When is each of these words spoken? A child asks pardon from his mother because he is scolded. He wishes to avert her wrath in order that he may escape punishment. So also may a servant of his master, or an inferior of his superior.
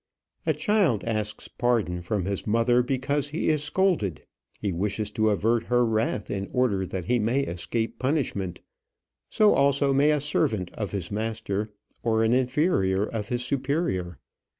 A 0.47 0.53
child 0.55 1.03
asks 1.03 1.47
pardon 1.47 2.01
from 2.01 2.25
his 2.25 2.47
mother 2.47 2.81
because 2.81 3.27
he 3.27 3.49
is 3.49 3.63
scolded. 3.63 4.25
He 4.59 4.73
wishes 4.73 5.11
to 5.11 5.29
avert 5.29 5.65
her 5.65 5.85
wrath 5.85 6.31
in 6.31 6.49
order 6.51 6.87
that 6.87 7.05
he 7.05 7.19
may 7.19 7.41
escape 7.41 7.99
punishment. 7.99 8.61
So 9.29 9.53
also 9.53 9.93
may 9.93 10.09
a 10.09 10.19
servant 10.19 10.71
of 10.73 10.89
his 10.89 11.11
master, 11.11 11.69
or 12.01 12.23
an 12.23 12.33
inferior 12.33 13.03
of 13.05 13.29
his 13.29 13.43
superior. 13.45 14.17